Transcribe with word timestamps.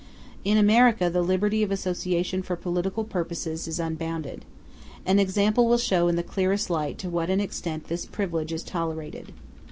In 0.43 0.57
America 0.57 1.11
the 1.11 1.21
liberty 1.21 1.61
of 1.61 1.69
association 1.71 2.41
for 2.41 2.55
political 2.55 3.03
purposes 3.03 3.67
is 3.67 3.79
unbounded. 3.79 4.45
An 5.05 5.19
example 5.19 5.67
will 5.67 5.77
show 5.77 6.07
in 6.07 6.15
the 6.15 6.23
clearest 6.23 6.71
light 6.71 6.97
to 6.97 7.09
what 7.11 7.29
an 7.29 7.39
extent 7.39 7.83
this 7.87 8.07
privilege 8.07 8.51
is 8.51 8.63
tolerated. 8.63 9.31